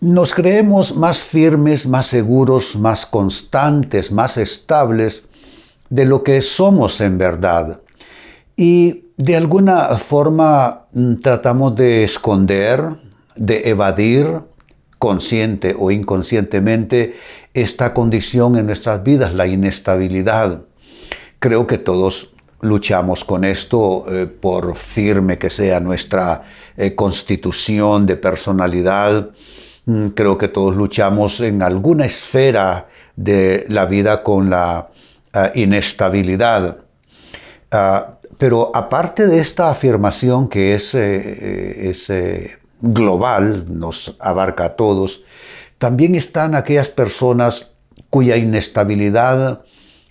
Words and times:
Nos 0.00 0.32
creemos 0.32 0.96
más 0.96 1.18
firmes, 1.18 1.86
más 1.86 2.06
seguros, 2.06 2.74
más 2.74 3.04
constantes, 3.04 4.10
más 4.10 4.38
estables 4.38 5.24
de 5.90 6.06
lo 6.06 6.24
que 6.24 6.40
somos 6.40 7.02
en 7.02 7.18
verdad. 7.18 7.82
Y 8.56 9.04
de 9.18 9.36
alguna 9.36 9.98
forma 9.98 10.86
mm, 10.92 11.16
tratamos 11.16 11.76
de 11.76 12.04
esconder, 12.04 12.96
de 13.36 13.68
evadir, 13.68 14.40
consciente 14.98 15.76
o 15.78 15.90
inconscientemente, 15.90 17.16
esta 17.52 17.92
condición 17.92 18.56
en 18.56 18.66
nuestras 18.66 19.02
vidas, 19.02 19.34
la 19.34 19.46
inestabilidad. 19.48 20.62
Creo 21.40 21.66
que 21.66 21.76
todos 21.76 22.32
luchamos 22.62 23.22
con 23.24 23.44
esto 23.44 24.06
eh, 24.08 24.26
por 24.26 24.76
firme 24.76 25.36
que 25.36 25.50
sea 25.50 25.78
nuestra 25.78 26.44
eh, 26.78 26.94
constitución 26.94 28.06
de 28.06 28.16
personalidad 28.16 29.30
creo 30.14 30.38
que 30.38 30.48
todos 30.48 30.76
luchamos 30.76 31.40
en 31.40 31.62
alguna 31.62 32.06
esfera 32.06 32.88
de 33.16 33.66
la 33.68 33.86
vida 33.86 34.22
con 34.22 34.50
la 34.50 34.88
ah, 35.32 35.50
inestabilidad. 35.54 36.78
Ah, 37.70 38.18
pero 38.38 38.70
aparte 38.74 39.26
de 39.26 39.38
esta 39.38 39.70
afirmación 39.70 40.48
que 40.48 40.74
es, 40.74 40.94
eh, 40.94 41.92
eh, 42.08 42.50
global, 42.80 43.66
nos 43.68 44.16
abarca 44.18 44.64
a 44.64 44.76
todos, 44.76 45.24
también 45.78 46.14
están 46.14 46.54
aquellas 46.54 46.88
personas 46.88 47.72
cuya 48.08 48.36
inestabilidad 48.36 49.62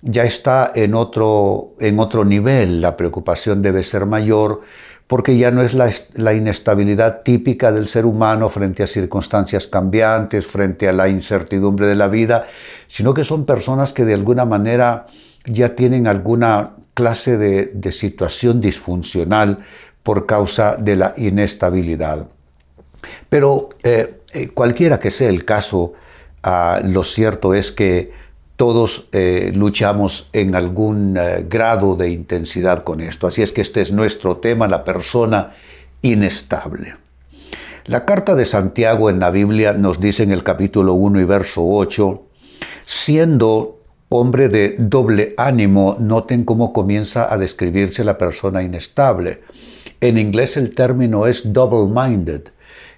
ya 0.02 0.24
está 0.24 0.72
en 0.76 0.94
otro, 0.94 1.74
en 1.80 2.00
otro 2.00 2.24
nivel, 2.24 2.82
la 2.82 2.96
preocupación 2.96 3.62
debe 3.62 3.84
ser 3.84 4.06
mayor 4.06 4.62
porque 5.10 5.36
ya 5.36 5.50
no 5.50 5.64
es 5.64 5.74
la, 5.74 6.34
inestabilidad 6.36 7.24
típica 7.24 7.72
del 7.72 7.88
ser 7.88 8.06
humano 8.06 8.48
frente 8.48 8.84
a 8.84 8.88
circunstancias 8.88 9.66
cambiantes, 9.66 10.46
frente 10.46 10.88
a 10.88 10.94
la 10.94 11.10
incertidumbre 11.10 11.88
de 11.88 11.96
la 11.96 12.08
vida, 12.08 12.46
sino 12.86 13.12
que 13.16 13.24
son 13.24 13.48
personas 13.48 13.92
que 13.92 14.06
de 14.06 14.14
alguna 14.14 14.46
manera 14.46 15.08
ya 15.46 15.76
tienen 15.76 16.06
alguna 16.06 16.74
clase 16.94 17.40
de, 17.40 17.92
situación 17.92 18.62
disfuncional 18.62 19.66
por 20.04 20.28
causa 20.28 20.76
de 20.76 20.96
la 20.96 21.16
inestabilidad. 21.18 22.28
Pero 23.30 23.70
eh, 23.82 24.22
eh, 24.32 24.50
cualquiera 24.50 25.00
que 25.00 25.10
sea 25.10 25.30
el 25.30 25.44
caso, 25.44 25.94
ah, 26.44 26.82
lo 26.84 27.04
cierto 27.04 27.56
es 27.56 27.72
que 27.72 28.12
todos 28.60 29.08
eh, 29.14 29.54
luchamos 29.56 30.30
en 30.34 30.54
algún 30.54 31.16
eh, 31.16 31.46
grado 31.50 31.96
de 31.96 32.10
intensidad 32.10 32.84
con 32.84 33.00
esto. 33.00 33.26
Así 33.26 33.42
es 33.42 33.54
que 33.54 33.62
este 33.62 33.80
es 33.80 33.94
nuestro 33.94 34.36
tema, 34.36 34.68
la 34.68 34.84
persona 34.84 35.54
inestable. 36.02 36.98
La 37.86 38.04
carta 38.04 38.36
de 38.36 38.44
Santiago 38.44 39.10
en 39.10 39.22
la 39.22 39.32
Biblia 39.32 39.72
nos 39.72 40.02
dice 40.02 40.24
en 40.24 40.34
el 40.34 40.44
capítulo 40.44 40.96
1 40.96 41.22
y 41.22 41.24
verso 41.24 41.66
8, 41.66 42.22
siendo 42.86 43.80
hombre 44.10 44.50
de 44.50 44.76
doble 44.78 45.36
ánimo, 45.38 45.96
noten 45.98 46.44
cómo 46.44 46.74
comienza 46.74 47.34
a 47.34 47.38
describirse 47.38 48.04
la 48.04 48.18
persona 48.18 48.62
inestable. 48.62 49.42
En 50.02 50.18
inglés 50.18 50.58
el 50.58 50.76
término 50.76 51.28
es 51.28 51.54
double-minded. 51.54 52.50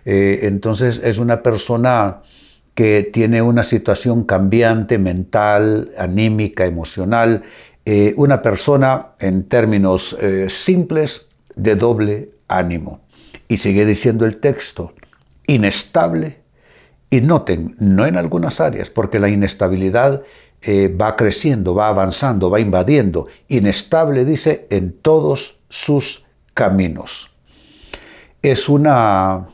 Eh, 0.06 0.40
entonces 0.42 1.00
es 1.04 1.20
una 1.20 1.44
persona 1.44 2.24
que 2.76 3.10
tiene 3.12 3.42
una 3.42 3.64
situación 3.64 4.24
cambiante 4.24 4.98
mental, 4.98 5.92
anímica, 5.98 6.66
emocional, 6.66 7.44
eh, 7.86 8.14
una 8.18 8.42
persona 8.42 9.10
en 9.20 9.44
términos 9.48 10.16
eh, 10.20 10.48
simples 10.50 11.28
de 11.56 11.76
doble 11.76 12.30
ánimo. 12.48 13.02
Y 13.48 13.58
sigue 13.58 13.86
diciendo 13.86 14.26
el 14.26 14.38
texto, 14.38 14.94
inestable, 15.48 16.42
y 17.10 17.20
noten, 17.20 17.76
no 17.78 18.06
en 18.06 18.16
algunas 18.16 18.62
áreas, 18.62 18.90
porque 18.90 19.20
la 19.20 19.28
inestabilidad 19.28 20.22
eh, 20.62 20.88
va 20.88 21.18
creciendo, 21.18 21.76
va 21.76 21.90
avanzando, 21.90 22.50
va 22.50 22.62
invadiendo. 22.62 23.28
Inestable, 23.50 24.24
dice, 24.24 24.66
en 24.70 24.94
todos 24.94 25.60
sus 25.68 26.26
caminos. 26.54 27.36
Es 28.42 28.70
una 28.70 29.48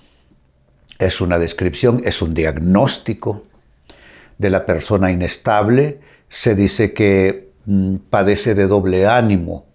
es 1.00 1.22
una 1.22 1.40
descripción, 1.40 2.02
es 2.03 2.22
un 2.22 2.34
diagnóstico 2.34 3.44
de 4.38 4.50
la 4.50 4.66
persona 4.66 5.12
inestable. 5.12 6.00
Se 6.30 6.56
dice 6.56 6.94
que 6.94 7.52
mm, 7.66 7.96
padece 8.09 8.56
de 8.56 8.68
doble 8.68 9.07
ánimo. 9.07 9.66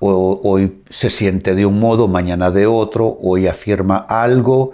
hoy 0.00 0.82
se 0.90 1.10
siente 1.10 1.54
de 1.54 1.64
un 1.64 1.78
modo, 1.78 2.08
mañana 2.08 2.50
de 2.50 2.66
otro. 2.66 3.16
Hoy 3.20 3.46
afirma 3.46 3.96
algo 3.96 4.72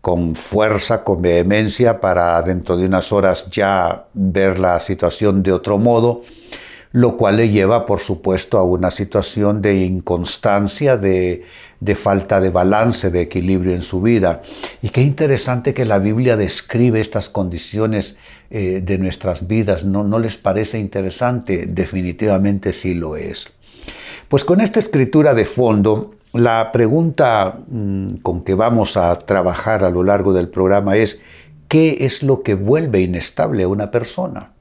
con 0.00 0.34
fuerza, 0.36 1.02
con 1.02 1.20
vehemencia, 1.20 2.00
para 2.00 2.40
dentro 2.42 2.76
de 2.76 2.86
unas 2.86 3.12
horas 3.12 3.50
ya 3.50 4.06
ver 4.14 4.60
la 4.60 4.78
situación 4.80 5.42
de 5.42 5.52
otro 5.52 5.78
modo 5.78 6.22
lo 6.92 7.16
cual 7.16 7.36
le 7.36 7.50
lleva, 7.50 7.86
por 7.86 8.00
supuesto, 8.00 8.58
a 8.58 8.62
una 8.62 8.90
situación 8.90 9.60
de 9.60 9.84
inconstancia, 9.84 10.96
de, 10.96 11.44
falta 11.94 12.40
de 12.40 12.50
balance, 12.50 13.10
de 13.10 13.20
equilibrio 13.20 13.74
en 13.74 13.82
su 13.82 14.00
vida. 14.00 14.40
Y 14.82 14.88
qué 14.90 15.02
interesante 15.02 15.74
que 15.74 15.84
la 15.84 15.98
Biblia 15.98 16.36
describe 16.36 17.00
estas 17.00 17.28
condiciones 17.28 18.18
eh, 18.50 18.80
de 18.82 18.98
nuestras 18.98 19.46
vidas. 19.46 19.84
¿No, 19.84 20.04
¿No 20.04 20.18
les 20.18 20.36
parece 20.36 20.78
interesante? 20.78 21.66
Definitivamente 21.66 22.72
sí 22.72 22.94
lo 22.94 23.16
es. 23.16 23.48
Pues 24.28 24.44
con 24.44 24.60
esta 24.60 24.78
escritura 24.78 25.34
de 25.34 25.46
fondo, 25.46 26.14
la 26.32 26.70
pregunta 26.72 27.58
mm, 27.68 28.16
con 28.22 28.44
que 28.44 28.54
vamos 28.54 28.96
a 28.96 29.18
trabajar 29.18 29.84
a 29.84 29.90
lo 29.90 30.02
largo 30.02 30.32
del 30.32 30.48
programa 30.48 30.96
es, 30.96 31.20
¿qué 31.68 31.98
es 32.00 32.22
lo 32.22 32.42
que 32.42 32.54
vuelve 32.54 33.00
inestable 33.00 33.62
a 33.64 33.68
una 33.68 33.90
persona? 33.90 34.52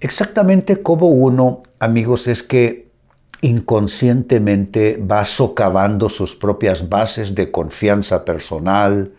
Exactamente 0.00 0.82
como 0.82 1.08
uno, 1.08 1.62
amigos, 1.78 2.26
es 2.26 2.42
que 2.42 2.88
inconscientemente 3.42 4.98
va 4.98 5.24
socavando 5.26 6.08
sus 6.08 6.34
propias 6.34 6.88
bases 6.88 7.34
de 7.34 7.50
confianza 7.50 8.24
personal, 8.24 9.12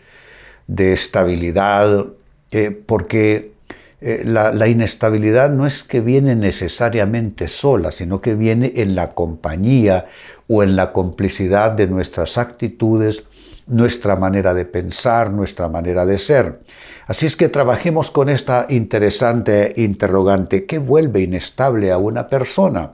de 0.67 0.93
estabilidad, 0.93 2.05
eh, 2.51 2.71
porque 2.71 3.51
eh, 3.99 4.23
la, 4.25 4.51
la, 4.51 4.67
inestabilidad 4.67 5.51
no 5.51 5.67
es 5.67 5.83
que 5.83 6.01
viene 6.01 6.35
necesariamente 6.35 7.47
sola, 7.47 7.91
sino 7.91 8.21
que 8.21 8.33
viene 8.33 8.73
en 8.77 8.95
la 8.95 9.11
compañía 9.11 10.07
o 10.47 10.63
en 10.63 10.75
la 10.75 10.93
complicidad 10.93 11.71
de 11.71 11.87
nuestras 11.87 12.39
actitudes, 12.39 13.23
nuestra 13.71 14.15
manera 14.15 14.53
de 14.53 14.65
pensar, 14.65 15.31
nuestra 15.31 15.67
manera 15.69 16.05
de 16.05 16.17
ser. 16.17 16.59
Así 17.07 17.25
es 17.25 17.35
que 17.35 17.49
trabajemos 17.49 18.11
con 18.11 18.29
esta 18.29 18.67
interesante 18.69 19.73
interrogante. 19.77 20.65
¿Qué 20.65 20.77
vuelve 20.77 21.21
inestable 21.21 21.91
a 21.91 21.97
una 21.97 22.27
persona? 22.27 22.93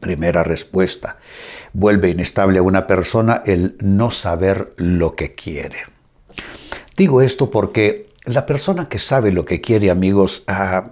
Primera 0.00 0.44
respuesta. 0.44 1.18
Vuelve 1.72 2.10
inestable 2.10 2.60
a 2.60 2.62
una 2.62 2.86
persona 2.86 3.42
el 3.44 3.76
no 3.80 4.10
saber 4.10 4.72
lo 4.76 5.14
que 5.14 5.34
quiere. 5.34 5.78
Digo 6.96 7.20
esto 7.20 7.50
porque 7.50 8.08
la 8.24 8.46
persona 8.46 8.88
que 8.88 8.98
sabe 8.98 9.32
lo 9.32 9.44
que 9.44 9.60
quiere, 9.60 9.90
amigos, 9.90 10.44
ah, 10.46 10.90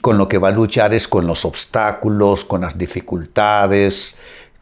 con 0.00 0.16
lo 0.18 0.28
que 0.28 0.38
va 0.38 0.48
a 0.48 0.52
luchar 0.52 0.94
es 0.94 1.08
con 1.08 1.26
los 1.26 1.44
obstáculos, 1.44 2.44
con 2.44 2.62
las 2.62 2.78
dificultades, 2.78 4.16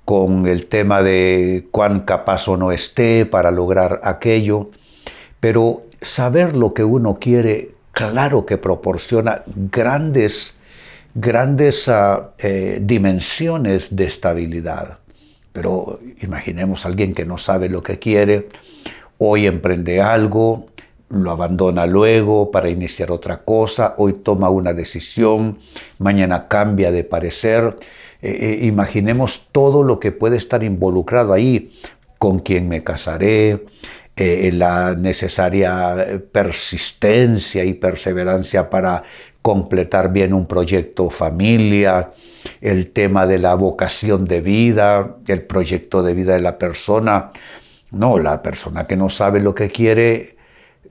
con 0.07 0.47
el 0.47 0.67
tema 0.67 1.03
de 1.03 1.67
cuán 1.73 2.03
capaz 2.03 2.47
o 2.47 2.57
no 2.57 2.71
esté 2.71 3.27
para 3.27 3.51
lograr 3.51 4.01
aquello, 4.05 4.71
pero 5.41 5.83
saber 6.01 6.57
lo 6.57 6.75
que 6.75 6.85
uno 6.85 7.19
quiere, 7.19 7.73
claro 7.91 8.47
que 8.47 8.57
proporciona 8.57 9.43
grandes, 9.47 10.61
grandes 11.13 11.89
ah, 11.89 12.31
eh, 12.39 12.79
dimensiones 12.81 13.97
de 13.97 14.05
estabilidad. 14.07 14.99
Pero 15.53 15.99
imaginemos 16.23 16.85
a 16.85 16.89
alguien 16.89 17.13
que 17.13 17.25
no 17.25 17.37
sabe 17.37 17.69
lo 17.69 17.83
que 17.83 17.99
quiere, 17.99 18.49
hoy 19.19 19.49
emprende 19.49 20.01
algo, 20.01 20.67
lo 21.09 21.33
abandona 21.33 21.85
luego 21.85 22.53
para 22.53 22.69
iniciar 22.69 23.11
otra 23.11 23.39
cosa, 23.39 23.97
hoy 23.99 24.13
toma 24.13 24.51
una 24.51 24.73
decisión, 24.73 25.59
mañana 25.99 26.47
cambia 26.47 26.93
de 26.93 27.03
parecer 27.03 27.77
eh, 28.23 28.59
eh, 28.63 28.67
imaginemos 28.67 29.49
todo 29.53 29.83
lo 29.83 30.01
que 30.01 30.13
puede 30.13 30.37
estar 30.37 30.63
involucrado 30.63 31.33
ahí, 31.33 31.73
con 32.19 32.39
quién 32.39 32.69
me 32.69 32.83
casaré, 32.83 33.65
eh, 34.17 34.51
la 34.53 34.95
necesaria 34.95 36.23
persistencia 36.33 37.65
y 37.65 37.75
perseverancia 37.75 38.71
para 38.71 39.03
completar 39.43 40.13
bien 40.13 40.33
un 40.33 40.47
proyecto 40.47 41.11
familia, 41.11 42.11
el 42.61 42.91
tema 42.91 43.27
de 43.27 43.39
la 43.39 43.55
vocación 43.55 44.25
de 44.25 44.41
vida, 44.41 45.17
el 45.27 45.43
proyecto 45.43 46.03
de 46.03 46.15
vida 46.15 46.35
de 46.35 46.41
la 46.41 46.59
persona. 46.59 47.33
No, 47.91 48.19
la 48.19 48.43
persona 48.43 48.87
que 48.87 48.97
no 48.97 49.11
sabe 49.11 49.41
lo 49.41 49.55
que 49.55 49.71
quiere 49.71 50.37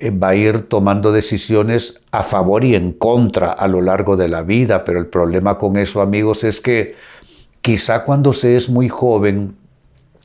va 0.01 0.29
a 0.29 0.35
ir 0.35 0.67
tomando 0.67 1.11
decisiones 1.11 2.01
a 2.11 2.23
favor 2.23 2.63
y 2.63 2.75
en 2.75 2.91
contra 2.91 3.51
a 3.51 3.67
lo 3.67 3.81
largo 3.81 4.15
de 4.15 4.27
la 4.27 4.43
vida, 4.43 4.83
pero 4.85 4.99
el 4.99 5.07
problema 5.07 5.57
con 5.57 5.77
eso, 5.77 6.01
amigos, 6.01 6.43
es 6.43 6.61
que 6.61 6.95
quizá 7.65 8.03
cuando 8.03 8.31
se 8.31 8.55
es 8.55 8.69
muy 8.69 8.89
joven, 8.89 9.55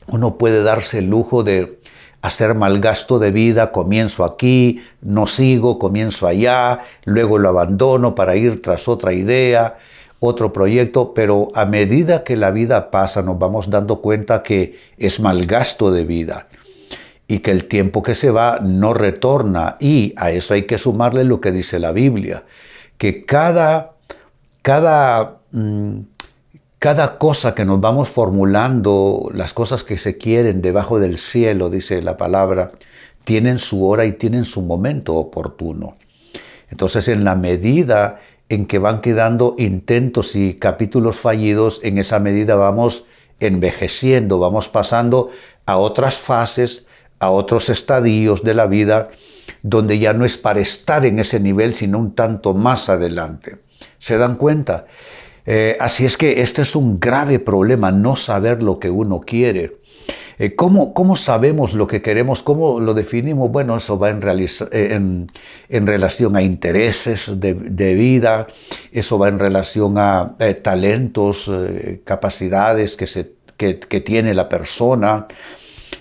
uno 0.05 0.37
puede 0.37 0.61
darse 0.61 0.99
el 0.99 1.09
lujo 1.09 1.41
de 1.41 1.79
hacer 2.21 2.53
mal 2.53 2.79
gasto 2.79 3.17
de 3.17 3.31
vida, 3.31 3.71
comienzo 3.71 4.25
aquí, 4.25 4.83
no 5.01 5.25
sigo, 5.25 5.79
comienzo 5.79 6.27
allá, 6.27 6.81
luego 7.03 7.39
lo 7.39 7.49
abandono 7.49 8.13
para 8.13 8.35
ir 8.35 8.61
tras 8.61 8.87
otra 8.87 9.13
idea, 9.13 9.79
otro 10.19 10.53
proyecto, 10.53 11.15
pero 11.15 11.47
a 11.55 11.65
medida 11.65 12.23
que 12.23 12.37
la 12.37 12.51
vida 12.51 12.91
pasa 12.91 13.23
nos 13.23 13.39
vamos 13.39 13.71
dando 13.71 14.01
cuenta 14.01 14.43
que 14.43 14.77
es 14.99 15.19
mal 15.19 15.47
gasto 15.47 15.91
de 15.91 16.05
vida 16.05 16.47
y 17.27 17.39
que 17.39 17.49
el 17.49 17.65
tiempo 17.65 18.03
que 18.03 18.13
se 18.13 18.29
va 18.29 18.59
no 18.61 18.93
retorna. 18.93 19.77
Y 19.79 20.13
a 20.15 20.29
eso 20.29 20.53
hay 20.53 20.67
que 20.67 20.77
sumarle 20.77 21.23
lo 21.23 21.41
que 21.41 21.51
dice 21.51 21.79
la 21.79 21.91
Biblia, 21.91 22.43
que 22.99 23.25
cada, 23.25 23.93
cada 24.61 25.39
mm, 25.51 26.01
cada 26.81 27.19
cosa 27.19 27.53
que 27.53 27.63
nos 27.63 27.79
vamos 27.79 28.09
formulando, 28.09 29.29
las 29.35 29.53
cosas 29.53 29.83
que 29.83 29.99
se 29.99 30.17
quieren 30.17 30.63
debajo 30.63 30.99
del 30.99 31.19
cielo, 31.19 31.69
dice 31.69 32.01
la 32.01 32.17
palabra, 32.17 32.71
tienen 33.23 33.59
su 33.59 33.87
hora 33.87 34.05
y 34.05 34.13
tienen 34.13 34.45
su 34.45 34.63
momento 34.63 35.13
oportuno. 35.13 35.95
Entonces, 36.71 37.07
en 37.07 37.23
la 37.23 37.35
medida 37.35 38.19
en 38.49 38.65
que 38.65 38.79
van 38.79 39.01
quedando 39.01 39.53
intentos 39.59 40.35
y 40.35 40.55
capítulos 40.55 41.17
fallidos, 41.17 41.81
en 41.83 41.99
esa 41.99 42.17
medida 42.17 42.55
vamos 42.55 43.05
envejeciendo, 43.39 44.39
vamos 44.39 44.67
pasando 44.67 45.29
a 45.67 45.77
otras 45.77 46.15
fases, 46.15 46.87
a 47.19 47.29
otros 47.29 47.69
estadios 47.69 48.41
de 48.41 48.55
la 48.55 48.65
vida, 48.65 49.09
donde 49.61 49.99
ya 49.99 50.13
no 50.13 50.25
es 50.25 50.35
para 50.35 50.61
estar 50.61 51.05
en 51.05 51.19
ese 51.19 51.39
nivel, 51.39 51.75
sino 51.75 51.99
un 51.99 52.15
tanto 52.15 52.55
más 52.55 52.89
adelante. 52.89 53.59
¿Se 53.99 54.17
dan 54.17 54.35
cuenta? 54.35 54.87
Eh, 55.45 55.77
así 55.79 56.05
es 56.05 56.17
que 56.17 56.41
este 56.41 56.61
es 56.61 56.75
un 56.75 56.99
grave 56.99 57.39
problema, 57.39 57.91
no 57.91 58.15
saber 58.15 58.61
lo 58.61 58.79
que 58.79 58.89
uno 58.89 59.21
quiere. 59.21 59.77
Eh, 60.37 60.55
¿cómo, 60.55 60.93
¿cómo, 60.93 61.15
sabemos 61.15 61.73
lo 61.73 61.87
que 61.87 62.01
queremos? 62.01 62.41
¿Cómo 62.41 62.79
lo 62.79 62.93
definimos? 62.93 63.51
Bueno, 63.51 63.77
eso 63.77 63.99
va 63.99 64.09
en, 64.09 64.21
eh, 64.71 65.27
en, 65.69 65.87
relación 65.87 66.35
a 66.35 66.41
intereses 66.41 67.39
de, 67.39 67.93
vida, 67.93 68.47
eso 68.91 69.19
va 69.19 69.27
en 69.29 69.39
relación 69.39 69.97
a 69.97 70.35
talentos, 70.63 71.51
capacidades 72.03 72.95
que, 72.95 73.07
se, 73.07 73.33
que, 73.57 74.01
tiene 74.01 74.33
la 74.33 74.49
persona, 74.49 75.27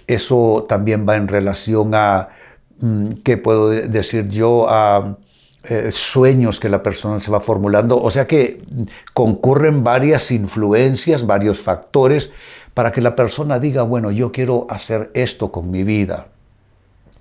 eso 0.06 0.64
también 0.68 1.06
va 1.06 1.16
en 1.16 1.28
relación 1.28 1.94
a, 1.94 2.30
mm, 2.78 3.08
¿qué 3.24 3.36
puedo 3.36 3.68
decir 3.68 4.28
yo? 4.28 4.66
A 4.70 5.18
eh, 5.64 5.90
sueños 5.92 6.58
que 6.58 6.70
la 6.70 6.82
persona 6.82 7.20
se 7.20 7.30
va 7.30 7.40
formulando. 7.40 8.02
O 8.02 8.10
sea 8.10 8.26
que 8.26 8.62
concurren 9.12 9.84
varias 9.84 10.30
influencias, 10.30 11.26
varios 11.26 11.60
factores 11.60 12.32
para 12.72 12.92
que 12.92 13.00
la 13.00 13.14
persona 13.14 13.58
diga, 13.58 13.82
bueno, 13.82 14.10
yo 14.10 14.32
quiero 14.32 14.66
hacer 14.70 15.10
esto 15.14 15.52
con 15.52 15.70
mi 15.70 15.82
vida. 15.82 16.28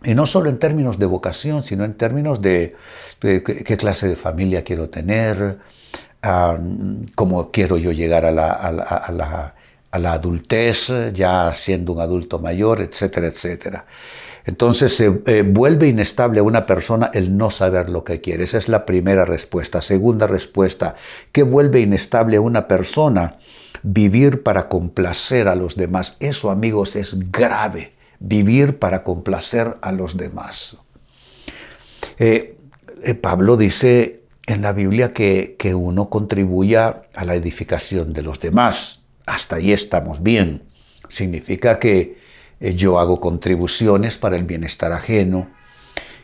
Y 0.06 0.14
no 0.16 0.26
solo 0.26 0.50
en 0.50 0.58
términos 0.58 1.00
de 1.00 1.06
vocación, 1.06 1.64
sino 1.64 1.84
en 1.84 1.96
términos 1.96 2.42
de, 2.42 2.76
qué 3.20 3.78
clase 3.78 4.08
de 4.08 4.16
familia 4.16 4.64
quiero 4.64 4.90
tener, 4.90 5.58
cómo 7.16 7.52
quiero 7.52 7.78
yo 7.78 7.92
llegar 7.92 8.24
a 8.24 8.32
la, 8.32 9.54
a 9.92 10.00
la 10.00 10.14
adultez, 10.14 10.88
ya 11.14 11.54
siendo 11.54 11.94
un 11.94 12.00
adulto 12.00 12.40
mayor, 12.40 12.80
etcétera, 12.82 13.28
etcétera. 13.28 13.86
Entonces 14.46 14.96
se 14.96 15.22
eh, 15.26 15.44
vuelve 15.44 15.88
inestable 15.88 16.40
a 16.40 16.44
una 16.44 16.66
persona 16.66 17.12
el 17.14 17.38
no 17.38 17.52
saber 17.52 17.90
lo 17.90 18.04
que 18.04 18.22
quiere. 18.22 18.44
Esa 18.44 18.58
es 18.58 18.68
la 18.68 18.86
primera 18.86 19.26
respuesta. 19.26 19.82
Segunda 19.82 20.28
respuesta, 20.28 20.96
¿qué 21.32 21.44
vuelve 21.44 21.82
inestable 21.82 22.38
a 22.38 22.42
una 22.42 22.68
persona? 22.68 23.38
Vivir 23.84 24.44
para 24.44 24.68
complacer 24.68 25.48
a 25.48 25.56
los 25.56 25.76
demás. 25.76 26.18
Eso, 26.20 26.52
amigos, 26.52 26.96
es 26.96 27.32
grave. 27.32 27.94
Vivir 28.20 28.80
para 28.80 29.04
complacer 29.04 29.78
a 29.82 29.92
los 29.92 30.18
demás. 30.18 30.78
Eh, 32.18 32.58
eh, 33.04 33.14
Pablo 33.16 33.56
dice 33.56 34.24
en 34.46 34.62
la 34.62 34.74
Biblia 34.74 35.14
que, 35.14 35.56
que 35.58 35.76
uno 35.76 36.10
contribuya 36.10 37.04
a 37.16 37.24
la 37.24 37.36
edificación 37.36 38.14
de 38.14 38.24
los 38.24 38.40
demás. 38.40 39.02
Hasta 39.26 39.58
ahí 39.58 39.72
estamos 39.72 40.24
bien. 40.24 40.64
Significa 41.08 41.80
que 41.80 42.19
yo 42.60 43.00
hago 43.00 43.20
contribuciones 43.20 44.18
para 44.18 44.36
el 44.36 44.44
bienestar 44.44 44.92
ajeno 44.92 45.50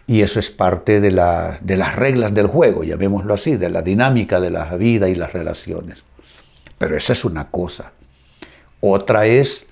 y 0.08 0.22
eso 0.22 0.40
es 0.40 0.52
parte 0.52 1.00
de, 1.02 1.10
de 1.10 1.78
las 1.78 1.96
reglas 1.96 2.34
del 2.34 2.48
juego, 2.48 2.84
llamémoslo 2.84 3.34
así, 3.34 3.58
de 3.58 3.70
la 3.70 3.82
dinámica 3.82 4.40
de 4.40 4.52
la 4.52 4.76
vida 4.76 5.10
y 5.10 5.16
las 5.16 5.34
relaciones. 5.34 6.04
Pero 6.78 6.98
esa 6.98 7.14
es 7.14 7.26
una 7.26 7.50
cosa. 7.50 7.94
Otra 8.82 9.26
es 9.26 9.66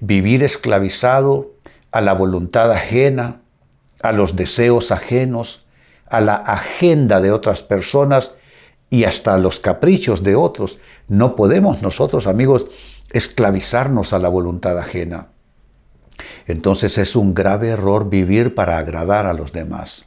vivir 0.00 0.42
esclavizado 0.42 1.52
a 1.90 2.00
la 2.00 2.14
voluntad 2.14 2.72
ajena, 2.72 3.42
a 4.02 4.12
los 4.12 4.36
deseos 4.36 4.90
ajenos, 4.90 5.66
a 6.06 6.20
la 6.20 6.36
agenda 6.36 7.20
de 7.20 7.32
otras 7.32 7.62
personas 7.62 8.36
y 8.88 9.04
hasta 9.04 9.34
a 9.34 9.38
los 9.38 9.60
caprichos 9.60 10.22
de 10.22 10.36
otros. 10.36 10.78
No 11.08 11.36
podemos 11.36 11.82
nosotros, 11.82 12.26
amigos, 12.26 12.66
esclavizarnos 13.12 14.12
a 14.12 14.18
la 14.18 14.28
voluntad 14.28 14.78
ajena. 14.78 15.28
Entonces 16.46 16.98
es 16.98 17.16
un 17.16 17.34
grave 17.34 17.68
error 17.68 18.08
vivir 18.08 18.54
para 18.54 18.78
agradar 18.78 19.26
a 19.26 19.32
los 19.32 19.52
demás. 19.52 20.06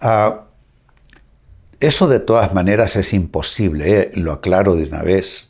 Ah, 0.00 0.46
eso 1.78 2.08
de 2.08 2.20
todas 2.20 2.52
maneras 2.52 2.96
es 2.96 3.12
imposible, 3.14 4.00
eh, 4.00 4.10
lo 4.14 4.32
aclaro 4.32 4.74
de 4.74 4.84
una 4.84 5.02
vez. 5.02 5.48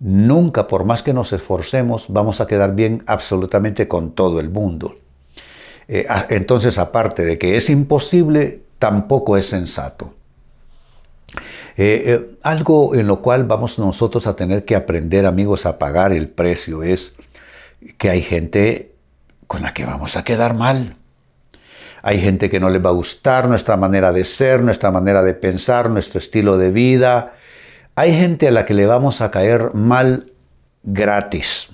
Nunca, 0.00 0.68
por 0.68 0.84
más 0.84 1.02
que 1.02 1.12
nos 1.12 1.32
esforcemos, 1.32 2.06
vamos 2.08 2.40
a 2.40 2.46
quedar 2.46 2.74
bien 2.74 3.02
absolutamente 3.06 3.88
con 3.88 4.12
todo 4.12 4.40
el 4.40 4.48
mundo. 4.48 4.96
Eh, 5.88 6.06
ah, 6.08 6.26
entonces, 6.30 6.78
aparte 6.78 7.24
de 7.24 7.38
que 7.38 7.56
es 7.56 7.68
imposible, 7.68 8.62
tampoco 8.78 9.36
es 9.36 9.46
sensato. 9.46 10.14
Eh, 11.76 12.36
algo 12.42 12.94
en 12.94 13.06
lo 13.06 13.22
cual 13.22 13.44
vamos 13.44 13.78
nosotros 13.78 14.26
a 14.26 14.36
tener 14.36 14.64
que 14.64 14.74
aprender, 14.74 15.26
amigos, 15.26 15.66
a 15.66 15.78
pagar 15.78 16.12
el 16.12 16.28
precio 16.28 16.82
es 16.82 17.14
que 17.96 18.10
hay 18.10 18.22
gente 18.22 18.94
con 19.46 19.62
la 19.62 19.72
que 19.74 19.84
vamos 19.84 20.16
a 20.16 20.24
quedar 20.24 20.54
mal. 20.54 20.96
Hay 22.02 22.20
gente 22.20 22.48
que 22.48 22.60
no 22.60 22.70
le 22.70 22.78
va 22.78 22.90
a 22.90 22.94
gustar 22.94 23.48
nuestra 23.48 23.76
manera 23.76 24.12
de 24.12 24.24
ser, 24.24 24.62
nuestra 24.62 24.90
manera 24.90 25.22
de 25.22 25.34
pensar, 25.34 25.90
nuestro 25.90 26.18
estilo 26.18 26.56
de 26.56 26.70
vida. 26.70 27.34
Hay 27.96 28.16
gente 28.16 28.48
a 28.48 28.50
la 28.50 28.64
que 28.64 28.74
le 28.74 28.86
vamos 28.86 29.20
a 29.20 29.30
caer 29.30 29.74
mal 29.74 30.32
gratis, 30.84 31.68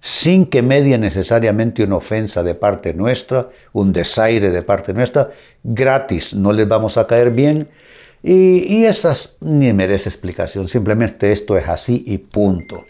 sin 0.00 0.46
que 0.46 0.62
medie 0.62 0.98
necesariamente 0.98 1.84
una 1.84 1.96
ofensa 1.96 2.42
de 2.42 2.54
parte 2.54 2.92
nuestra, 2.92 3.48
un 3.72 3.92
desaire 3.92 4.50
de 4.50 4.62
parte 4.62 4.92
nuestra, 4.92 5.30
gratis, 5.62 6.34
no 6.34 6.52
les 6.52 6.66
vamos 6.66 6.98
a 6.98 7.06
caer 7.06 7.30
bien. 7.30 7.68
Y, 8.22 8.64
y 8.74 8.86
esas 8.86 9.36
ni 9.40 9.72
merece 9.72 10.08
explicación, 10.08 10.66
simplemente 10.66 11.30
esto 11.30 11.56
es 11.56 11.68
así 11.68 12.02
y 12.06 12.18
punto. 12.18 12.84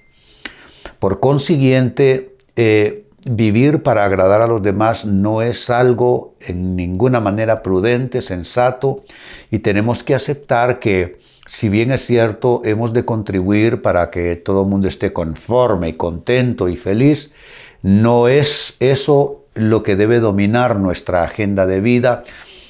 Por 1.05 1.21
consiguiente, 1.21 2.35
eh, 2.57 3.05
vivir 3.27 3.83
para 3.83 4.07
agradar 4.07 4.41
a 4.41 4.47
los 4.47 4.63
demás 4.63 5.05
no 5.05 5.43
es 5.43 5.69
algo 5.69 6.35
en 6.41 6.77
ninguna 6.77 7.21
manera 7.21 7.63
prudente, 7.63 8.23
sensato, 8.23 9.05
y 9.51 9.59
tenemos 9.59 10.03
que 10.03 10.15
aceptar 10.15 10.79
que, 10.79 11.19
si 11.47 11.69
bien 11.69 11.93
es 11.93 12.07
cierto, 12.07 12.63
hemos 12.65 12.95
de 12.95 13.05
contribuir 13.05 13.83
para 13.83 14.11
que 14.11 14.35
todo 14.37 14.63
el 14.63 14.69
mundo 14.71 14.89
esté 14.89 15.13
conforme 15.13 15.99
contento 15.99 16.71
y 16.71 16.77
feliz, 16.77 17.35
no 17.83 18.29
es 18.29 18.79
eso 18.81 19.45
lo 19.53 19.83
que 19.83 19.97
debe 19.97 20.21
dominar 20.21 20.81
nuestra 20.81 21.23
agenda 21.23 21.67
de 21.67 21.83
vida, 21.83 22.25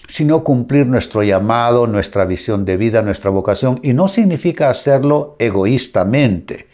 sino 0.09 0.43
cumplir 0.43 0.89
nuestro 0.89 1.23
llamado, 1.23 1.87
nuestra 1.87 2.25
visión 2.25 2.65
de 2.65 2.79
vida, 2.79 3.01
nuestra 3.03 3.31
vocación, 3.31 3.79
y 3.85 3.93
no 3.93 4.09
significa 4.09 4.71
hacerlo 4.71 5.37
egoístamente 5.39 6.74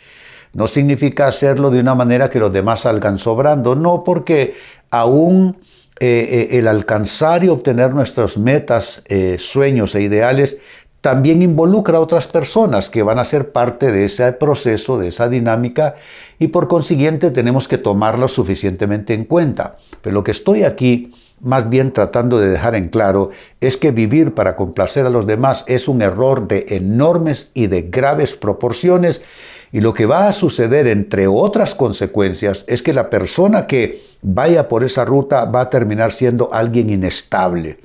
no 0.52 0.66
significa 0.66 1.26
hacerlo 1.26 1.71
de 1.71 1.80
una 1.80 1.95
manera 1.95 2.30
que 2.30 2.38
los 2.38 2.52
demás 2.52 2.80
salgan 2.80 3.19
sobrando, 3.19 3.75
no 3.75 4.04
porque 4.04 4.54
aún 4.90 5.57
eh, 6.00 6.49
eh, 6.52 6.59
el 6.59 6.66
alcanzar 6.66 7.45
y 7.45 7.49
obtener 7.49 7.92
nuestras 7.92 8.38
metas, 8.38 9.02
eh, 9.09 9.37
sueños 9.38 9.95
e 9.95 10.02
ideales 10.02 10.59
también 11.00 11.40
involucra 11.40 11.97
a 11.97 12.00
otras 12.00 12.26
personas 12.26 12.90
que 12.90 13.02
van 13.02 13.19
a 13.19 13.25
ser 13.25 13.52
parte 13.52 13.90
de 13.90 14.04
ese 14.04 14.33
proceso, 14.33 14.99
de 14.99 15.09
esa 15.09 15.28
dinámica, 15.28 15.97
y 16.38 16.49
por 16.49 16.69
consiguiente 16.69 17.30
tenemos 17.30 17.69
que 17.69 17.78
tomarlo 17.78 18.28
suficientemente 18.28 19.14
en 19.14 19.25
cuenta. 19.25 19.76
Pero 20.02 20.14
lo 20.14 20.25
que 20.25 20.30
estoy 20.30 20.64
aquí 20.64 21.12
más 21.40 21.69
bien 21.71 21.92
tratando 21.92 22.38
de 22.38 22.50
dejar 22.50 22.75
en 22.75 22.88
claro 22.88 23.30
es 23.61 23.76
que 23.76 23.90
vivir 23.90 24.35
para 24.35 24.57
complacer 24.57 25.07
a 25.07 25.11
los 25.11 25.26
demás 25.26 25.64
es 25.69 25.88
un 25.88 26.02
error 26.02 26.47
de 26.47 26.66
enormes 26.69 27.50
y 27.54 27.66
de 27.66 27.83
graves 27.83 28.35
proporciones 28.35 29.25
y 29.72 29.80
lo 29.80 29.94
que 29.94 30.06
va 30.06 30.28
a 30.28 30.32
suceder, 30.32 30.86
entre 30.86 31.26
otras 31.26 31.74
consecuencias, 31.74 32.64
es 32.66 32.82
que 32.82 32.92
la 32.92 33.08
persona 33.08 33.66
que 33.66 34.02
vaya 34.22 34.68
por 34.68 34.84
esa 34.84 35.04
ruta 35.04 35.44
va 35.44 35.62
a 35.62 35.70
terminar 35.70 36.12
siendo 36.12 36.52
alguien 36.52 36.90
inestable 36.90 37.78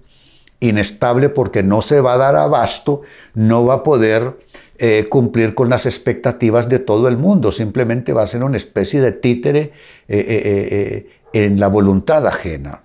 inestable 0.60 1.30
porque 1.30 1.64
no 1.64 1.82
se 1.82 2.02
va 2.02 2.14
a 2.14 2.18
dar 2.18 2.36
abasto, 2.36 3.02
no 3.34 3.66
va 3.66 3.76
a 3.76 3.84
poder 3.84 4.38
eh, 4.78 5.08
cumplir 5.10 5.56
con 5.56 5.70
las 5.70 5.86
expectativas 5.86 6.70
de 6.70 6.80
todo 6.80 7.08
el 7.08 7.18
mundo, 7.18 7.52
simplemente 7.52 8.14
va 8.14 8.24
a 8.24 8.28
ser 8.28 8.44
una 8.44 8.58
especie 8.58 9.02
de 9.02 9.12
títere 9.12 9.72
eh, 10.08 10.26
eh, 10.28 11.10
en 11.34 11.60
la 11.60 11.68
voluntad 11.68 12.26
ajena. 12.28 12.82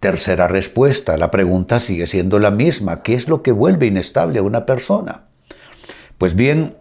Tercera 0.00 0.46
respuesta, 0.46 1.16
la 1.16 1.30
pregunta 1.30 1.78
sigue 1.78 2.06
siendo 2.06 2.38
la 2.38 2.50
misma, 2.50 3.02
¿qué 3.02 3.14
es 3.14 3.28
lo 3.28 3.42
que 3.42 3.52
vuelve 3.52 3.86
inestable 3.86 4.38
a 4.38 4.42
una 4.42 4.66
persona? 4.66 5.24
Pues 6.18 6.34
bien, 6.34 6.76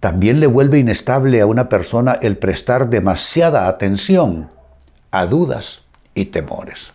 también 0.00 0.40
le 0.40 0.46
vuelve 0.46 0.78
inestable 0.78 1.40
a 1.42 1.46
una 1.46 1.68
persona 1.68 2.18
el 2.20 2.38
prestar 2.38 2.88
demasiada 2.88 3.68
atención 3.68 4.50
a 5.10 5.26
dudas 5.26 5.82
y 6.14 6.26
temores. 6.26 6.94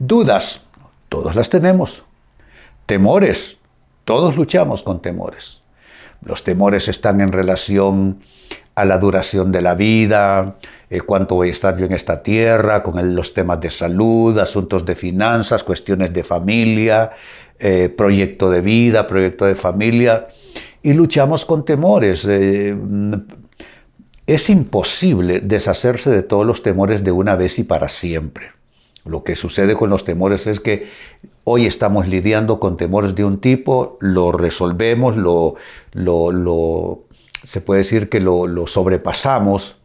Dudas 0.00 0.62
todos 1.08 1.36
las 1.36 1.48
tenemos. 1.48 2.02
Temores, 2.86 3.58
todos 4.04 4.36
luchamos 4.36 4.82
con 4.82 5.00
temores. 5.00 5.62
Los 6.22 6.42
temores 6.42 6.88
están 6.88 7.20
en 7.20 7.30
relación 7.30 8.18
a 8.74 8.84
la 8.84 8.98
duración 8.98 9.52
de 9.52 9.62
la 9.62 9.76
vida, 9.76 10.56
eh, 10.90 11.00
cuánto 11.00 11.36
voy 11.36 11.48
a 11.48 11.52
estar 11.52 11.76
yo 11.76 11.86
en 11.86 11.92
esta 11.92 12.22
tierra, 12.22 12.82
con 12.82 13.14
los 13.14 13.32
temas 13.32 13.60
de 13.60 13.70
salud, 13.70 14.36
asuntos 14.38 14.84
de 14.84 14.96
finanzas, 14.96 15.62
cuestiones 15.62 16.12
de 16.12 16.24
familia, 16.24 17.12
eh, 17.60 17.88
proyecto 17.96 18.50
de 18.50 18.60
vida, 18.60 19.06
proyecto 19.06 19.44
de 19.44 19.54
familia, 19.54 20.26
y 20.84 20.92
luchamos 20.92 21.46
con 21.46 21.64
temores. 21.64 22.26
Eh, 22.28 22.76
es 24.26 24.50
imposible 24.50 25.40
deshacerse 25.40 26.10
de 26.10 26.22
todos 26.22 26.46
los 26.46 26.62
temores 26.62 27.02
de 27.02 27.10
una 27.10 27.36
vez 27.36 27.58
y 27.58 27.64
para 27.64 27.88
siempre. 27.88 28.52
Lo 29.04 29.24
que 29.24 29.34
sucede 29.34 29.74
con 29.74 29.90
los 29.90 30.04
temores 30.04 30.46
es 30.46 30.60
que 30.60 30.86
hoy 31.44 31.66
estamos 31.66 32.06
lidiando 32.06 32.60
con 32.60 32.76
temores 32.76 33.14
de 33.14 33.24
un 33.24 33.40
tipo, 33.40 33.96
lo 34.00 34.30
resolvemos, 34.30 35.16
lo, 35.16 35.56
lo, 35.92 37.04
se 37.42 37.60
puede 37.62 37.78
decir 37.78 38.10
que 38.10 38.20
lo, 38.20 38.46
lo 38.46 38.66
sobrepasamos 38.66 39.78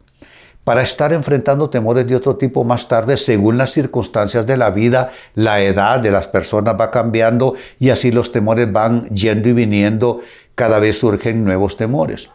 para 0.64 0.82
estar 0.82 1.12
enfrentando 1.12 1.70
temores 1.70 2.06
de 2.06 2.14
otro 2.14 2.36
tipo 2.36 2.64
más 2.64 2.86
tarde 2.86 3.16
según 3.16 3.56
las 3.56 3.72
circunstancias 3.72 4.46
de 4.46 4.56
la 4.56 4.70
vida, 4.70 5.10
la 5.34 5.62
edad 5.62 6.00
de 6.00 6.10
las 6.10 6.28
personas 6.28 6.76
va 6.78 6.90
cambiando 6.90 7.54
y 7.78 7.88
así 7.88 8.12
los 8.12 8.30
temores 8.30 8.70
van 8.70 9.04
yendo 9.06 9.48
y 9.48 9.52
viniendo, 9.52 10.20
cada 10.60 10.78
vez 10.78 10.98
surgen 10.98 11.42
nuevos 11.42 11.78
temores. 11.78 12.28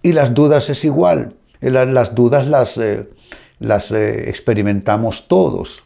Y 0.00 0.12
las 0.12 0.34
dudas 0.34 0.70
es 0.70 0.84
igual, 0.84 1.34
las 1.60 2.14
dudas 2.14 2.46
las, 2.46 2.78
eh, 2.78 3.08
las 3.58 3.90
eh, 3.90 4.28
experimentamos 4.30 5.26
todos. 5.26 5.82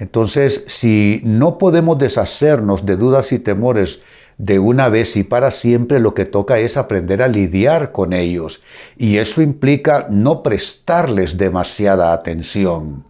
Entonces, 0.00 0.64
si 0.66 1.20
no 1.22 1.58
podemos 1.58 1.96
deshacernos 1.96 2.86
de 2.86 2.96
dudas 2.96 3.30
y 3.30 3.38
temores 3.38 4.02
de 4.36 4.58
una 4.58 4.88
vez 4.88 5.16
y 5.16 5.22
para 5.22 5.52
siempre, 5.52 6.00
lo 6.00 6.12
que 6.12 6.24
toca 6.24 6.58
es 6.58 6.76
aprender 6.76 7.22
a 7.22 7.28
lidiar 7.28 7.92
con 7.92 8.12
ellos. 8.12 8.64
Y 8.96 9.18
eso 9.18 9.42
implica 9.42 10.08
no 10.10 10.42
prestarles 10.42 11.38
demasiada 11.38 12.14
atención. 12.14 13.04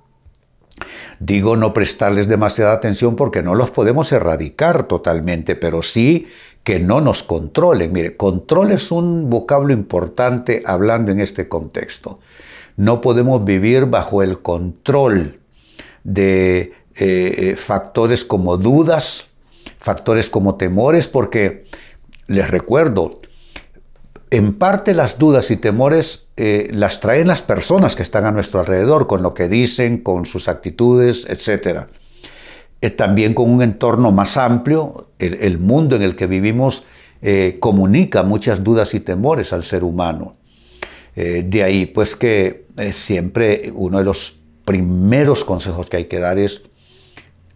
Digo 1.18 1.56
no 1.56 1.72
prestarles 1.72 2.28
demasiada 2.28 2.74
atención 2.74 3.16
porque 3.16 3.42
no 3.42 3.54
los 3.54 3.70
podemos 3.70 4.12
erradicar 4.12 4.86
totalmente, 4.86 5.56
pero 5.56 5.82
sí 5.82 6.26
que 6.66 6.80
no 6.80 7.00
nos 7.00 7.23
controlen. 7.23 7.92
Mire, 7.92 8.16
control 8.16 8.73
es 8.73 8.90
un 8.90 9.30
vocablo 9.30 9.73
importante 9.73 10.64
hablando 10.66 11.12
en 11.12 11.20
este 11.20 11.49
contexto. 11.49 12.18
No 12.76 13.00
podemos 13.00 13.44
vivir 13.44 13.87
bajo 13.87 14.20
el 14.20 14.42
control 14.42 15.38
de 16.02 16.58
eh, 16.58 16.73
eh, 16.96 17.56
factores 17.56 18.25
como 18.25 18.56
dudas, 18.56 19.26
factores 19.78 20.28
como 20.28 20.56
temores, 20.56 21.06
porque 21.06 21.66
les 22.26 22.50
recuerdo, 22.50 23.20
en 24.30 24.52
parte 24.52 24.92
las 24.92 25.20
dudas 25.20 25.52
y 25.52 25.58
temores 25.58 26.26
eh, 26.37 26.68
las 26.73 26.99
traen 26.99 27.28
las 27.28 27.42
personas 27.42 27.94
que 27.94 28.02
están 28.02 28.25
a 28.25 28.32
nuestro 28.32 28.58
alrededor, 28.58 29.06
con 29.06 29.23
lo 29.23 29.35
que 29.35 29.46
dicen, 29.46 29.99
con 29.99 30.26
sus 30.26 30.49
actitudes, 30.49 31.26
también 32.90 33.34
con 33.34 33.50
un 33.50 33.62
entorno 33.62 34.12
más 34.12 34.36
amplio, 34.36 35.08
el, 35.18 35.58
mundo 35.58 35.96
en 35.96 36.02
el 36.02 36.16
que 36.16 36.26
vivimos 36.26 36.86
comunica 37.58 38.22
muchas 38.22 38.62
dudas 38.62 38.94
y 38.94 39.00
temores 39.00 39.52
al 39.52 39.64
ser 39.64 39.82
humano. 39.82 40.36
de 41.14 41.62
ahí 41.64 41.86
pues 41.86 42.14
que 42.14 42.66
siempre 42.92 43.72
uno 43.74 43.98
de 43.98 44.04
los 44.04 44.38
primeros 44.66 45.44
consejos 45.44 45.88
que 45.88 45.96
hay 45.96 46.04
que 46.04 46.18
dar 46.18 46.38
es 46.38 46.62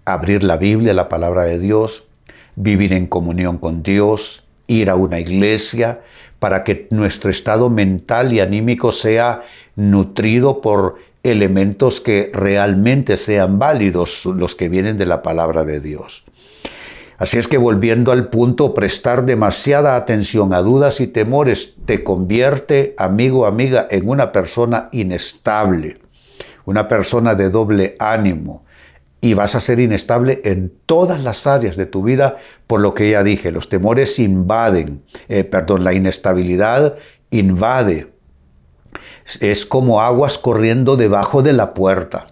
abrir 0.04 0.42
la 0.42 0.56
Biblia, 0.56 0.94
la 0.94 1.08
palabra 1.08 1.44
de 1.44 1.58
Dios, 1.58 2.08
vivir 2.56 2.92
en 2.92 3.06
comunión 3.06 3.58
con 3.58 3.82
Dios, 3.82 4.44
ir 4.66 4.90
a 4.90 4.94
una 4.94 5.18
iglesia, 5.20 6.00
para 6.38 6.64
que 6.64 6.86
nuestro 6.90 7.30
estado 7.30 7.68
mental 7.68 8.32
y 8.32 8.40
anímico 8.40 8.92
sea 8.92 9.42
nutrido 9.76 10.60
por 10.60 10.96
elementos 11.22 12.00
que 12.00 12.30
realmente 12.32 13.16
sean 13.16 13.58
válidos, 13.58 14.24
los 14.26 14.54
que 14.54 14.68
vienen 14.68 14.96
de 14.96 15.06
la 15.06 15.22
palabra 15.22 15.64
de 15.64 15.80
Dios. 15.80 16.24
Así 17.18 17.36
es 17.36 17.48
que 17.48 17.58
volviendo 17.58 18.12
al 18.12 18.28
punto, 18.28 18.72
prestar 18.72 19.26
demasiada 19.26 19.96
atención 19.96 20.54
a 20.54 20.62
dudas 20.62 21.00
y 21.00 21.06
temores 21.06 21.76
te 21.84 22.02
convierte, 22.02 22.94
amigo 22.96 23.46
amiga, 23.46 23.86
en 23.90 24.08
una 24.08 24.32
persona 24.32 24.88
inestable 24.92 25.98
una 26.70 26.86
persona 26.86 27.34
de 27.34 27.50
doble 27.50 27.96
ánimo 27.98 28.64
y 29.20 29.34
vas 29.34 29.54
a 29.54 29.60
ser 29.60 29.80
inestable 29.80 30.40
en 30.44 30.72
todas 30.86 31.20
las 31.20 31.46
áreas 31.46 31.76
de 31.76 31.84
tu 31.84 32.02
vida, 32.02 32.38
por 32.66 32.80
lo 32.80 32.94
que 32.94 33.10
ya 33.10 33.22
dije, 33.22 33.50
los 33.50 33.68
temores 33.68 34.18
invaden, 34.18 35.02
eh, 35.28 35.44
perdón, 35.44 35.82
la 35.84 35.92
inestabilidad 35.92 36.96
invade. 37.30 38.12
Es 39.40 39.66
como 39.66 40.00
aguas 40.00 40.38
corriendo 40.38 40.96
debajo 40.96 41.42
de 41.42 41.52
la 41.52 41.74
puerta. 41.74 42.26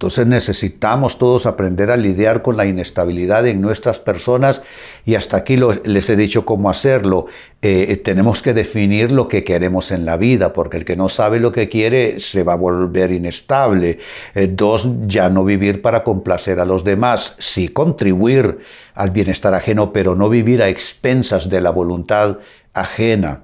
Entonces 0.00 0.26
necesitamos 0.26 1.18
todos 1.18 1.44
aprender 1.44 1.90
a 1.90 1.98
lidiar 1.98 2.40
con 2.40 2.56
la 2.56 2.64
inestabilidad 2.64 3.46
en 3.46 3.60
nuestras 3.60 3.98
personas 3.98 4.62
y 5.04 5.14
hasta 5.14 5.36
aquí 5.36 5.58
les 5.58 6.08
he 6.08 6.16
dicho 6.16 6.46
cómo 6.46 6.70
hacerlo. 6.70 7.26
Eh, 7.60 8.00
tenemos 8.02 8.40
que 8.40 8.54
definir 8.54 9.12
lo 9.12 9.28
que 9.28 9.44
queremos 9.44 9.92
en 9.92 10.06
la 10.06 10.16
vida, 10.16 10.54
porque 10.54 10.78
el 10.78 10.86
que 10.86 10.96
no 10.96 11.10
sabe 11.10 11.38
lo 11.38 11.52
que 11.52 11.68
quiere 11.68 12.18
se 12.18 12.44
va 12.44 12.54
a 12.54 12.56
volver 12.56 13.12
inestable. 13.12 13.98
Eh, 14.34 14.48
dos, 14.50 14.88
ya 15.06 15.28
no 15.28 15.44
vivir 15.44 15.82
para 15.82 16.02
complacer 16.02 16.60
a 16.60 16.64
los 16.64 16.82
demás, 16.82 17.36
sí 17.38 17.68
contribuir 17.68 18.60
al 18.94 19.10
bienestar 19.10 19.52
ajeno, 19.52 19.92
pero 19.92 20.14
no 20.14 20.30
vivir 20.30 20.62
a 20.62 20.70
expensas 20.70 21.50
de 21.50 21.60
la 21.60 21.72
voluntad 21.72 22.38
ajena. 22.72 23.42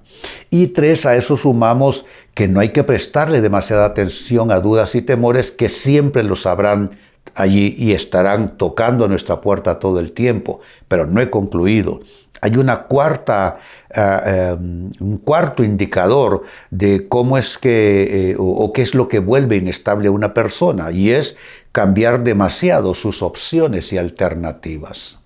Y 0.49 0.69
tres, 0.69 1.05
a 1.05 1.17
eso 1.17 1.37
sumamos 1.37 2.07
que 2.37 2.49
no 2.49 2.61
hay 2.61 2.69
que 2.69 2.85
prestarle 2.85 3.41
demasiada 3.41 3.87
atención 3.87 4.53
a 4.53 4.61
dudas 4.61 4.95
y 4.95 5.01
temores 5.01 5.51
que 5.51 5.71
siempre 5.71 6.23
los 6.23 6.43
sabrán 6.43 6.91
allí 7.35 7.75
y 7.79 7.93
estarán 7.93 8.59
tocando 8.59 9.09
nuestra 9.09 9.41
puerta 9.41 9.79
todo 9.79 10.01
el 10.01 10.13
tiempo. 10.13 10.61
Pero 10.87 11.07
no 11.07 11.23
he 11.23 11.31
concluido. 11.31 12.01
Hay 12.43 12.59
una 12.59 12.83
cuarta, 12.83 13.57
eh, 13.89 14.53
em, 14.53 14.91
un 15.01 15.17
cuarto 15.17 15.65
indicador 15.65 16.43
de 16.71 17.09
cómo 17.09 17.39
es 17.39 17.57
que 17.57 18.33
eh, 18.33 18.37
o 18.39 18.71
qué 18.71 18.83
es 18.83 18.95
lo 18.95 19.09
que 19.09 19.19
vuelve 19.19 19.57
inestable 19.57 20.09
a 20.09 20.11
una 20.11 20.35
persona 20.35 20.91
y 20.91 21.13
es 21.13 21.39
cambiar 21.73 22.23
demasiado 22.23 22.93
sus 22.93 23.23
opciones 23.23 23.95
y 23.95 23.99
alternativas 23.99 25.21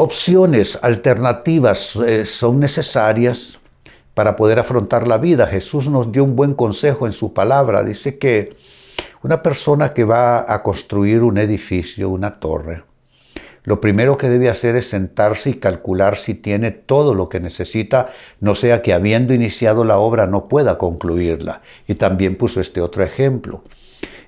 opciones 0.00 0.78
alternativas 0.80 1.96
eh, 1.96 2.24
son 2.24 2.58
necesarias 2.58 3.59
para 4.20 4.36
poder 4.36 4.58
afrontar 4.58 5.08
la 5.08 5.16
vida. 5.16 5.46
Jesús 5.46 5.88
nos 5.88 6.12
dio 6.12 6.24
un 6.24 6.36
buen 6.36 6.52
consejo 6.52 7.06
en 7.06 7.14
su 7.14 7.32
palabra. 7.32 7.82
Dice 7.82 8.18
que 8.18 8.54
una 9.22 9.40
persona 9.40 9.94
que 9.94 10.04
va 10.04 10.44
a 10.46 10.62
construir 10.62 11.22
un 11.22 11.38
edificio, 11.38 12.10
una 12.10 12.38
torre, 12.38 12.82
lo 13.64 13.80
primero 13.80 14.18
que 14.18 14.28
debe 14.28 14.50
hacer 14.50 14.76
es 14.76 14.90
sentarse 14.90 15.48
y 15.48 15.54
calcular 15.54 16.18
si 16.18 16.34
tiene 16.34 16.70
todo 16.70 17.14
lo 17.14 17.30
que 17.30 17.40
necesita, 17.40 18.12
no 18.40 18.54
sea 18.54 18.82
que 18.82 18.92
habiendo 18.92 19.32
iniciado 19.32 19.84
la 19.84 19.96
obra 19.96 20.26
no 20.26 20.48
pueda 20.48 20.76
concluirla. 20.76 21.62
Y 21.88 21.94
también 21.94 22.36
puso 22.36 22.60
este 22.60 22.82
otro 22.82 23.02
ejemplo. 23.02 23.64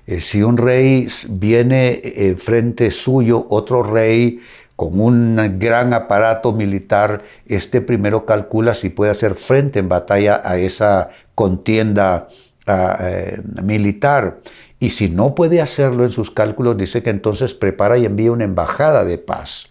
Eh, 0.07 0.21
si 0.21 0.41
un 0.41 0.57
rey 0.57 1.07
viene 1.29 2.01
eh, 2.03 2.33
frente 2.35 2.89
suyo, 2.89 3.45
otro 3.51 3.83
rey 3.83 4.39
con 4.83 4.99
un 4.99 5.57
gran 5.59 5.93
aparato 5.93 6.51
militar, 6.51 7.21
este 7.45 7.79
primero 7.79 8.25
calcula 8.25 8.73
si 8.73 8.89
puede 8.89 9.11
hacer 9.11 9.35
frente 9.35 9.79
en 9.79 9.87
batalla 9.87 10.41
a 10.43 10.57
esa 10.57 11.09
contienda 11.35 12.27
eh, 12.67 13.41
militar. 13.63 14.39
Y 14.79 14.89
si 14.89 15.09
no 15.09 15.35
puede 15.35 15.61
hacerlo 15.61 16.03
en 16.03 16.11
sus 16.11 16.31
cálculos, 16.31 16.75
dice 16.75 17.01
que 17.01 17.11
entonces 17.11 17.53
prepara 17.53 17.97
y 17.97 18.05
envía 18.05 18.33
una 18.33 18.43
embajada 18.43 19.05
de 19.05 19.17
paz. 19.17 19.69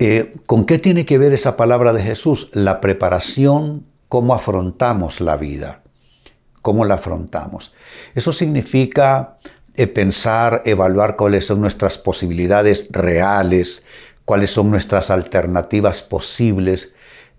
Eh, 0.00 0.32
¿Con 0.46 0.64
qué 0.64 0.78
tiene 0.78 1.06
que 1.06 1.18
ver 1.18 1.32
esa 1.32 1.56
palabra 1.56 1.92
de 1.92 2.02
Jesús? 2.02 2.50
La 2.52 2.80
preparación, 2.80 3.86
cómo 4.08 4.34
afrontamos 4.34 5.20
la 5.20 5.36
vida, 5.36 5.82
cómo 6.62 6.84
la 6.84 6.94
afrontamos. 6.94 7.72
Eso 8.16 8.32
significa 8.32 9.36
pensar, 9.74 10.62
evaluar 10.64 11.16
cuáles 11.16 11.46
son 11.46 11.60
nuestras 11.60 11.98
posibilidades 11.98 12.88
reales, 12.90 13.84
cuáles 14.24 14.50
son 14.50 14.70
nuestras 14.70 15.10
alternativas 15.10 16.02
posibles. 16.02 16.92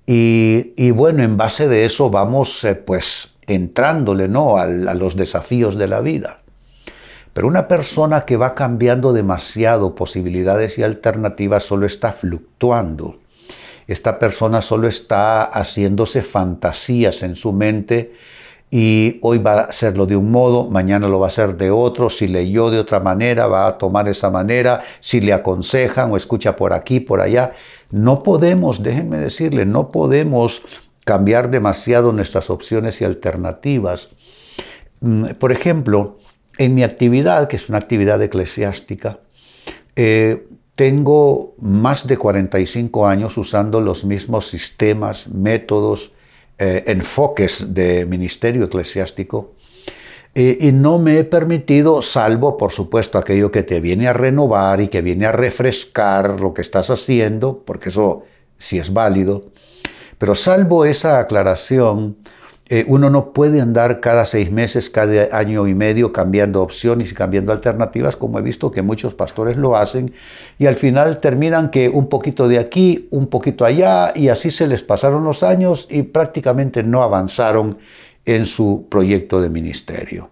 Y, 0.05 0.91
bueno, 0.91 1.23
en 1.23 1.37
base 1.37 1.67
de 1.67 1.85
eso 1.85 2.09
vamos 2.09 2.63
eh, 2.63 2.75
pues 2.75 3.29
entrándole 3.47 4.27
¿no? 4.27 4.57
a, 4.57 4.63
a 4.63 4.93
los 4.93 5.15
desafíos 5.15 5.77
de 5.77 5.87
la 5.87 6.01
vida. 6.01 6.41
Pero 7.33 7.47
una 7.47 7.67
persona 7.67 8.25
que 8.25 8.35
va 8.35 8.55
cambiando 8.55 9.13
demasiado 9.13 9.95
posibilidades 9.95 10.77
y 10.77 10.83
alternativas 10.83 11.63
solo 11.63 11.85
está 11.85 12.11
fluctuando. 12.11 13.19
Esta 13.87 14.19
persona 14.19 14.61
solo 14.61 14.87
está 14.87 15.43
haciéndose 15.43 16.23
fantasías 16.23 17.23
en 17.23 17.35
su 17.35 17.53
mente 17.53 18.13
y 18.73 19.19
hoy 19.21 19.37
va 19.37 19.53
a 19.55 19.63
hacerlo 19.65 20.05
de 20.05 20.15
un 20.15 20.31
modo, 20.31 20.69
mañana 20.69 21.09
lo 21.09 21.19
va 21.19 21.27
a 21.27 21.27
hacer 21.27 21.57
de 21.57 21.69
otro, 21.69 22.09
si 22.09 22.27
leyó 22.27 22.71
de 22.71 22.79
otra 22.79 23.01
manera, 23.01 23.45
va 23.47 23.67
a 23.67 23.77
tomar 23.77 24.07
esa 24.07 24.29
manera, 24.29 24.81
si 25.01 25.19
le 25.19 25.33
aconsejan 25.33 26.09
o 26.09 26.15
escucha 26.15 26.55
por 26.55 26.71
aquí, 26.71 27.01
por 27.01 27.19
allá. 27.19 27.51
No 27.91 28.23
podemos, 28.23 28.81
déjenme 28.81 29.17
decirle, 29.17 29.65
no 29.65 29.91
podemos 29.91 30.61
cambiar 31.03 31.51
demasiado 31.51 32.13
nuestras 32.13 32.49
opciones 32.49 33.01
y 33.01 33.03
alternativas. 33.03 34.07
Mm, 35.01 35.31
por 35.37 35.51
ejemplo, 35.51 36.19
en 36.57 36.73
mi 36.73 36.83
actividad, 36.83 37.49
que 37.49 37.57
es 37.57 37.67
una 37.67 37.77
actividad 37.77 38.21
eclesiástica, 38.21 39.19
eh, 39.97 40.47
tengo 40.75 41.55
más 41.59 42.07
de 42.07 42.17
45 42.17 43.05
años 43.05 43.37
usando 43.37 43.81
los 43.81 44.05
mismos 44.05 44.47
sistemas, 44.47 45.27
métodos, 45.27 46.13
eh, 46.61 46.83
enfoques 46.85 47.73
de 47.73 48.05
ministerio 48.05 48.65
eclesiástico 48.65 49.55
eh, 50.35 50.59
y 50.61 50.71
no 50.71 50.99
me 50.99 51.17
he 51.17 51.23
permitido, 51.23 52.03
salvo 52.03 52.55
por 52.55 52.71
supuesto 52.71 53.17
aquello 53.17 53.51
que 53.51 53.63
te 53.63 53.79
viene 53.79 54.07
a 54.07 54.13
renovar 54.13 54.79
y 54.79 54.87
que 54.87 55.01
viene 55.01 55.25
a 55.25 55.31
refrescar 55.31 56.39
lo 56.39 56.53
que 56.53 56.61
estás 56.61 56.91
haciendo, 56.91 57.63
porque 57.65 57.89
eso 57.89 58.25
sí 58.59 58.77
es 58.77 58.93
válido, 58.93 59.45
pero 60.19 60.35
salvo 60.35 60.85
esa 60.85 61.17
aclaración, 61.17 62.17
eh, 62.73 62.85
uno 62.87 63.09
no 63.09 63.33
puede 63.33 63.59
andar 63.59 63.99
cada 63.99 64.23
seis 64.23 64.49
meses, 64.49 64.89
cada 64.89 65.37
año 65.37 65.67
y 65.67 65.75
medio 65.75 66.13
cambiando 66.13 66.61
opciones 66.61 67.11
y 67.11 67.13
cambiando 67.13 67.51
alternativas, 67.51 68.15
como 68.15 68.39
he 68.39 68.41
visto 68.41 68.71
que 68.71 68.81
muchos 68.81 69.13
pastores 69.13 69.57
lo 69.57 69.75
hacen, 69.75 70.13
y 70.57 70.67
al 70.67 70.77
final 70.77 71.19
terminan 71.19 71.69
que 71.69 71.89
un 71.89 72.07
poquito 72.07 72.47
de 72.47 72.59
aquí, 72.59 73.09
un 73.11 73.27
poquito 73.27 73.65
allá, 73.65 74.13
y 74.15 74.29
así 74.29 74.51
se 74.51 74.67
les 74.67 74.83
pasaron 74.83 75.25
los 75.25 75.43
años 75.43 75.85
y 75.89 76.03
prácticamente 76.03 76.81
no 76.81 77.03
avanzaron 77.03 77.77
en 78.23 78.45
su 78.45 78.87
proyecto 78.89 79.41
de 79.41 79.49
ministerio. 79.49 80.29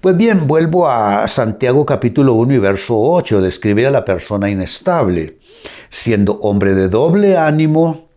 Pues 0.00 0.16
bien, 0.16 0.46
vuelvo 0.46 0.88
a 0.88 1.26
Santiago 1.26 1.84
capítulo 1.84 2.34
1 2.34 2.54
y 2.54 2.58
verso 2.58 2.96
8, 2.96 3.40
describir 3.40 3.88
a 3.88 3.90
la 3.90 4.04
persona 4.04 4.50
inestable, 4.50 5.38
siendo 5.90 6.34
hombre 6.42 6.74
de 6.74 6.88
doble 6.88 7.36
ánimo, 7.36 8.07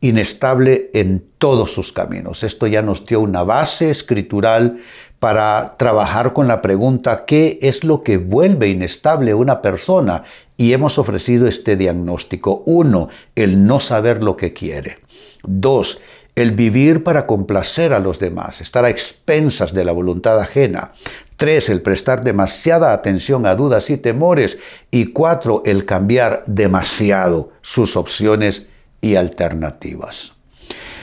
inestable 0.00 0.90
en 0.94 1.24
todos 1.38 1.72
sus 1.72 1.92
caminos. 1.92 2.44
Esto 2.44 2.66
ya 2.66 2.82
nos 2.82 3.04
dio 3.06 3.20
una 3.20 3.42
base 3.42 3.90
escritural 3.90 4.78
para 5.18 5.74
trabajar 5.76 6.32
con 6.32 6.46
la 6.46 6.62
pregunta 6.62 7.24
¿qué 7.24 7.58
es 7.62 7.82
lo 7.82 8.02
que 8.02 8.18
vuelve 8.18 8.68
inestable 8.68 9.34
una 9.34 9.60
persona? 9.60 10.22
Y 10.56 10.72
hemos 10.72 10.98
ofrecido 10.98 11.46
este 11.46 11.76
diagnóstico. 11.76 12.62
Uno, 12.66 13.08
el 13.34 13.66
no 13.66 13.80
saber 13.80 14.22
lo 14.22 14.36
que 14.36 14.52
quiere. 14.52 14.98
Dos, 15.44 16.00
el 16.34 16.52
vivir 16.52 17.04
para 17.04 17.26
complacer 17.26 17.92
a 17.92 18.00
los 18.00 18.18
demás, 18.18 18.60
estar 18.60 18.84
a 18.84 18.90
expensas 18.90 19.72
de 19.72 19.84
la 19.84 19.92
voluntad 19.92 20.38
ajena. 20.40 20.92
Tres, 21.36 21.68
el 21.68 21.82
prestar 21.82 22.24
demasiada 22.24 22.92
atención 22.92 23.46
a 23.46 23.54
dudas 23.54 23.90
y 23.90 23.96
temores. 23.96 24.58
Y 24.90 25.06
cuatro, 25.06 25.62
el 25.64 25.84
cambiar 25.84 26.42
demasiado 26.46 27.50
sus 27.62 27.96
opciones 27.96 28.68
y 29.00 29.16
alternativas. 29.16 30.38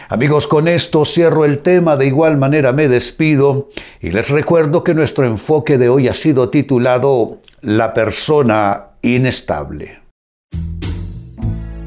Amigos, 0.08 0.47
con 0.47 0.67
esto 0.67 1.03
cierro 1.03 1.45
el 1.45 1.60
tema, 1.60 1.97
de 1.97 2.05
igual 2.05 2.38
manera 2.38 2.73
me 2.73 2.88
despido 2.88 3.69
y 3.99 4.12
les 4.12 4.29
recuerdo 4.29 4.84
que 4.84 4.93
nuestro 4.93 5.25
enfoque 5.25 5.79
de 5.79 5.89
hoy 5.89 6.08
ha 6.08 6.13
sido 6.13 6.49
titulado 6.49 7.39
La 7.62 7.95
persona 7.95 8.89
inestable. 9.01 10.01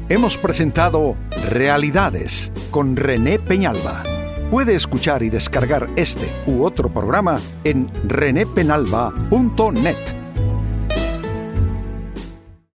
Hemos 0.09 0.37
presentado 0.37 1.15
Realidades 1.49 2.51
con 2.71 2.97
René 2.97 3.39
Peñalba. 3.39 4.03
Puede 4.51 4.75
escuchar 4.75 5.23
y 5.23 5.29
descargar 5.29 5.89
este 5.95 6.27
u 6.47 6.63
otro 6.63 6.91
programa 6.91 7.39
en 7.63 7.89
renépenalba.net 8.05 10.18